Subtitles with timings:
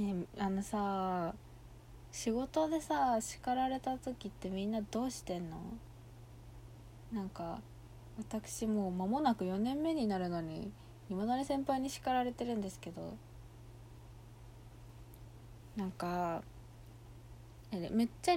[0.00, 1.34] ねあのさ
[2.10, 5.58] 仕事でさ叱られた時ってみんなどうしてんの？
[7.12, 7.60] なんか
[8.18, 10.72] 私もう間もなく4年目になるのに
[11.10, 13.16] いまだに先輩に叱られてるんですけど。
[15.76, 16.42] なんか
[17.72, 18.36] めっちゃ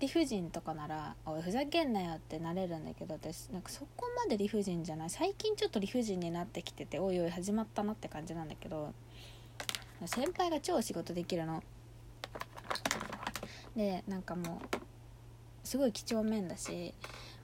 [0.00, 5.10] 理不尽とかなら「おいふざけんなよ」ってなれるんだけど私なんかそこまで理不尽じゃない。
[5.10, 8.94] 最近ちょっと理不尽になってきてておいおい始まったなって感じなんだけど。
[10.06, 11.62] 先輩が超仕事できるの。
[13.76, 14.76] でなんかもう
[15.62, 16.94] すごい几帳面だし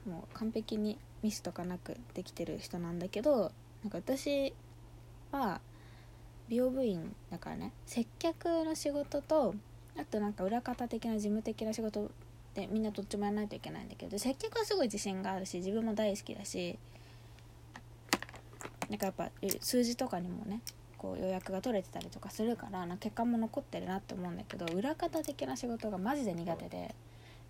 [0.07, 4.55] もう完璧にミスとかなくできてる人なんだけどなんか私
[5.31, 5.61] は
[6.49, 9.55] 美容部員だからね接客の仕事と
[9.99, 12.11] あとなんか裏方的な事務的な仕事
[12.55, 16.79] でみんなどっちもやらないといけないんだけど接客はすごい自信があるし自分も大好きだし
[18.89, 20.61] なんかやっぱ数字とかにもね
[21.03, 26.95] こう予約が取れてたりとかするからな結果も残ってるなって思うんだけど裏方的な仕事がマジで苦手で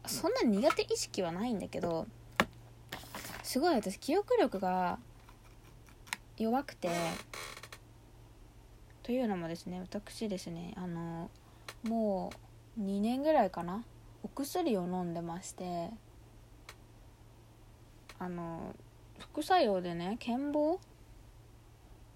[0.07, 2.07] そんな苦手意識はないんだけど
[3.43, 4.99] すごい私記憶力が
[6.39, 6.89] 弱くて
[9.03, 11.31] というのもですね私ですねあの
[11.83, 12.33] も
[12.79, 13.85] う2年ぐらいかな
[14.23, 15.91] お薬を飲んでまして
[18.19, 18.75] あの
[19.19, 20.79] 副作用でね健忘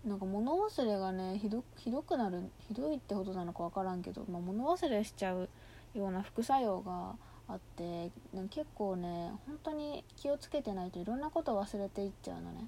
[0.07, 5.49] なんか物忘れがねひどひどくなるひどいってほどなのか分からんけど、まあ、物忘れしちゃう
[5.95, 7.17] ような副作用が
[7.49, 8.13] あって
[8.51, 12.67] 結構ね本当に気をつけてないといろんなこと忘れていっちゃうのね。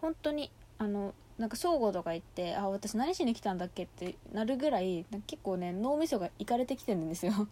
[0.00, 7.32] 本当にあのなんか正午とか行ってあ私何しに来たんだっけってなるぐらい結構ね脳みそがいかれてきてるんですよ。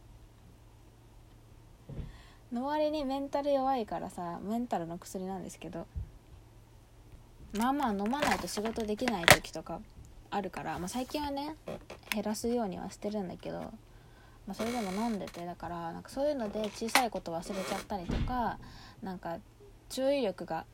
[2.51, 5.87] の割にメンタル弱いからさメンタルの薬なんですけど
[7.57, 9.81] まあまあ飲まないと仕事できない時とか
[10.31, 11.55] あるから、まあ、最近はね
[12.13, 13.71] 減らすようにはしてるんだけど、ま
[14.51, 18.59] あ、それでも飲んでてだからなんかそういうので小さいこと忘れちゃったりとか
[19.03, 19.39] なんか
[19.89, 20.65] 注意力が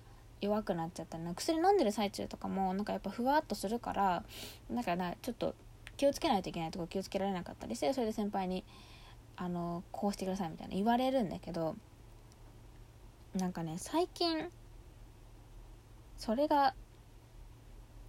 [0.41, 4.25] 弱くなっちゃったり薬飲んでる最中とかもなんかやっぱふわっとするから
[4.71, 5.55] なんかなちょっと
[5.99, 8.65] 気をつけないといけないとこ気をつけられなかったりしてそれで先輩に
[9.37, 11.77] あのこうしてくださいみたいな言われるんだけど
[13.35, 14.51] なんかね最近
[16.21, 16.75] それが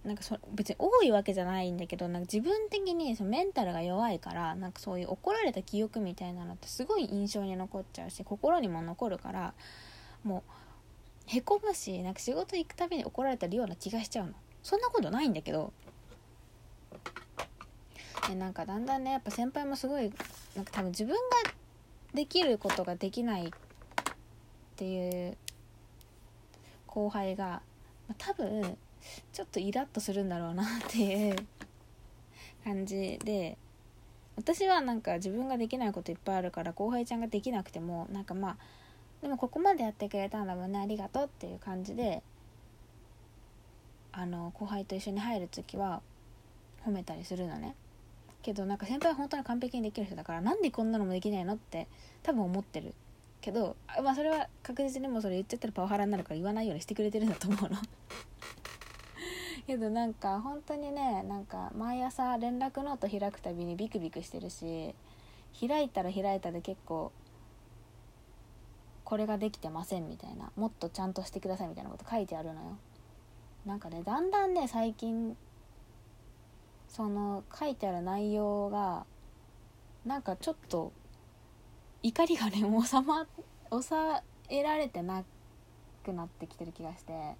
[0.04, 9.54] なんかそ別に多いわけじゃないんだけどなんか自分的にそのメンタルが弱いからなんかそういう怒られた記憶みたいなのってすごい印象に残っちゃうし心にも残るから
[10.24, 10.52] もう
[11.26, 14.34] へこむしなんか仕事行くたびに怒られてるような気がしちゃうの。
[14.62, 15.72] そんなことないんだけど。
[18.28, 20.12] でなんかだんだんねやっぱ先輩もすごい
[20.54, 21.50] なんか多分自分が
[22.12, 23.50] できることができないっ
[24.76, 25.36] ていう
[26.86, 27.62] 後輩が
[28.08, 28.76] ま多分
[29.32, 31.36] ちょっとイラッとするんだろうなっていう
[32.64, 33.56] 感じで
[34.36, 38.56] 私はなんか自分ができないこといっぱいあるから後輩ちゃんができなくてもなんかまあ
[39.20, 42.22] でもここまでやってくれたんだもんねありがとうっていう感じで
[44.12, 46.02] あの後輩と一緒に入る時は
[46.84, 47.74] 褒めたりするのね。
[48.42, 51.86] けどなんか先輩は本当に完璧にできる人だからなんでこんなのもできないのって
[52.24, 52.92] 多分思ってる。
[53.42, 57.76] けどまあそれは確実にもそれ言っちゃったらパワハラになるから言わないようにしてくれてるんだと思うの。
[59.66, 64.94] けどなんか本当にねなんか毎朝連絡ノート開くたびにビクビクしてるし
[65.60, 67.12] 開いたら開いたで結構
[69.04, 72.78] これができてませんみたいなもっとちゃんとしてくださいみたいなこと書いてあるのよ。
[73.66, 75.36] なんかねだんだんね最近
[76.88, 79.06] その書いてある内容が
[80.04, 80.92] なんかちょっと
[82.02, 83.26] 怒りがねもう収ま
[83.70, 85.24] 抑えられてな
[86.04, 87.36] くなってきてる気がして。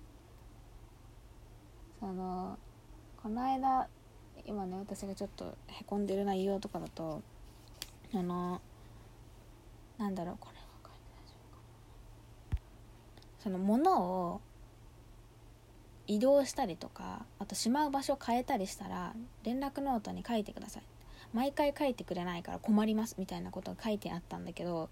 [2.02, 2.58] その
[3.22, 3.86] この間
[4.44, 7.22] 今ね私がちょっとへこんでる内容とかだと
[8.12, 8.60] あの
[9.98, 12.60] なんだろうこれは書いて大丈夫か
[13.38, 14.40] その物を
[16.08, 20.82] 移動したりとかあとしまう場所を変えたりしたら連絡ノートに書いてください。
[21.32, 24.88] 毎回書いてくれないから困りますみたいなことが書いてあったんだけど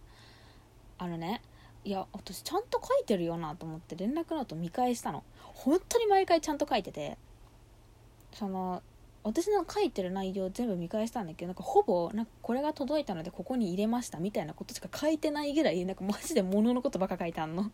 [0.99, 1.43] あのね
[1.85, 5.25] いや私ちゃんと書いてるよなと思って連絡ノート見返したの。
[5.55, 7.17] 本当に毎回ちゃんと書いてて
[8.33, 8.83] その
[9.23, 17.71] 私の書いてる内容全部見返したんだけどなんかほぼなんかこれが届いたのでここに入れましたみたいなことしか書いてないぐらいなんかマジで物のことばっか書いてあんの。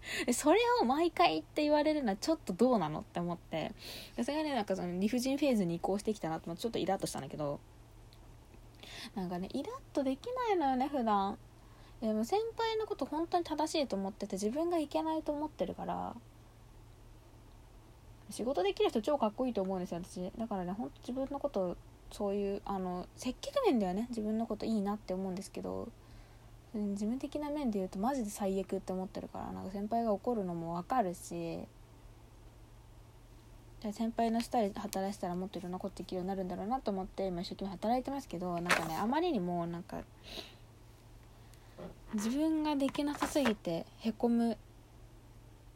[0.32, 3.72] それを毎回って言われるのはちょっとどうなのって思って。
[4.22, 7.60] それがねなんかその理不尽フェーズに移行してきたなと思ってちょっとイラッとしたんだけど
[9.14, 11.38] なんかねイラッとできないのよね普段。
[12.00, 16.14] でも先輩のこと本当に正しいと思ってて自分がいけないと思ってるから。
[18.30, 20.30] 仕事できる人超かっこいいと思うんですよ私。
[20.38, 21.76] だからねほんと自分のこと
[22.12, 24.06] そういうあの接客面ではね。
[24.10, 25.88] 自分のこといいなって思うんですけど。
[26.72, 29.52] 事務的な面で言うとマジで最悪って思ってるから。
[29.52, 31.58] なんか先輩が怒るのも分かるし。
[33.92, 40.00] 先輩の下で働いたらもっといろんなことできるようになるんだろうなと思って今一生懸命働いてますけどなんかねあまりにもなんか
[42.14, 44.58] 自分ができなさすぎてへこむ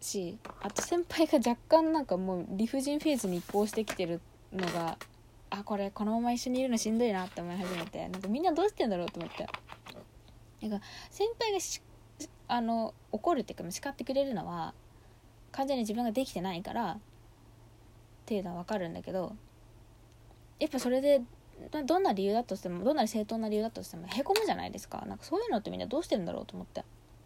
[0.01, 4.21] しあと先輩が若干なんかもう理不尽フェーズに移行してきてる
[4.53, 4.99] のが
[5.49, 9.47] あこれこのまま一緒にいるのしんどいなって思い始めてなんかみんなどうしてんだろうと思って。
[10.69, 11.59] なんか先輩が
[12.49, 14.75] あの怒るっていうか叱ってくれるのは
[15.53, 16.99] 完全に自分ができてないから
[18.25, 19.37] っていうのは分かるんだけど
[20.59, 21.21] やっぱそれで
[21.87, 25.05] どんな理由だとしてもどんな正当な理由だとしてもへこむじゃないですか。
[25.07, 26.85] なんかそういうのってみんなどうしてるんだろうと思って。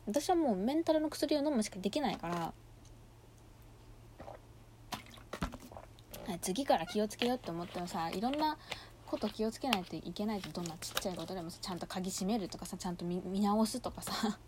[0.09, 2.55] 私はもうメンタルの薬を飲むしかできないから
[6.41, 8.57] 次から気をつけようって思ってもさいろんな
[9.05, 14.13] こと気をつけないといけないとどんなちっちゃいことでもちゃんと鍵閉めるとかさちゃんと見直すとかさ。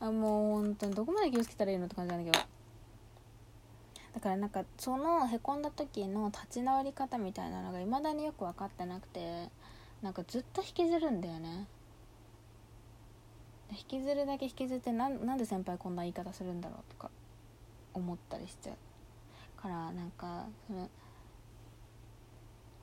[0.00, 2.57] あもう本当にどこまで気をつけたらいいのって感じなんだけど。
[4.14, 9.48] だからなんかそのへこんだ時の立ち直り方みたいなのが未だによく分かってなくて
[10.02, 11.66] なんかずっと引きずるんだよね
[13.70, 17.10] 引きずるだけ引きずってなんなんで先輩こんな言い方するんだろうとか
[17.94, 20.88] 思ったりしちゃうからなんかその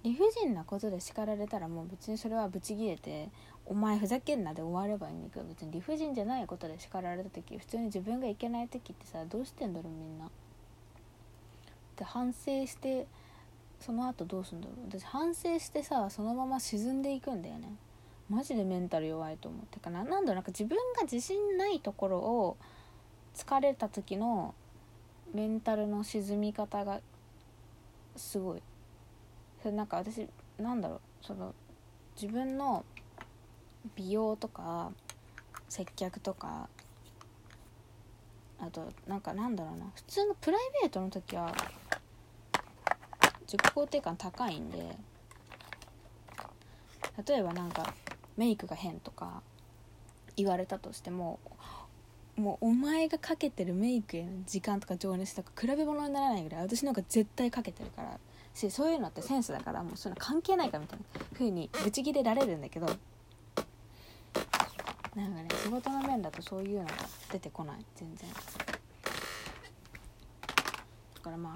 [0.03, 3.29] 理不尽なことで叱られたらもう別にそれはブチギレて
[3.65, 10.29] 「お前ふざけんな」で終わればいいんだけど別に理不尽じゃないことで叱られた時普通に自分がいけない時ってさどうしてんだろうみんな。
[11.97, 13.07] で反省して
[13.79, 14.99] その後どうすんだろう。
[14.99, 17.73] 私反省してさそのまま沈んでいくんだよね。
[18.29, 19.79] マジでメンタル弱いと思うて。
[19.79, 22.57] かななんだろうなんか自分が自信ないところを
[23.35, 24.55] 疲れた時の
[25.33, 27.01] メンタルの沈み方が
[28.15, 28.63] すごい。
[29.61, 30.27] それなんか私
[30.57, 31.53] なんだろうその
[32.19, 32.85] 自分の
[33.95, 34.91] 美容とか
[35.69, 36.69] 接客とか
[38.59, 41.53] あとなんかなんだろうな普通のプライベートの時は
[43.47, 44.95] 自己肯定感高いんで
[47.27, 47.93] 例えばなんか
[48.37, 49.41] メイクが変とか
[50.35, 51.39] 言われたとしても
[52.35, 58.19] もうお前がかけてるメイクへの時間とか情熱とか比べ物にならないぐらい私の方が絶対かけてるから
[58.53, 62.87] しそういうのってセンスだからもうそういうの関係ないかみたいな風にブチギレられるんだけど
[65.15, 66.91] なんかね仕事の面だとそういうのが
[67.31, 67.77] 出てこない。
[67.95, 68.29] 全然。
[68.29, 68.35] だ
[71.21, 71.53] からまあ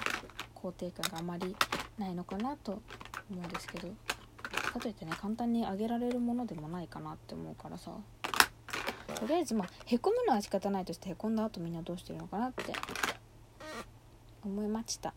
[0.56, 1.54] 肯定感があまり
[2.00, 2.82] ないのかなと
[3.30, 3.90] 思うんですけど
[4.72, 7.92] かといってね簡単にあげられるものでもないかなって思うからさ。
[9.16, 12.72] とりあえずまあへこむのは仕方ないとしてへこんだ後みんなどうしてるのかなって
[14.46, 15.14] 思いました。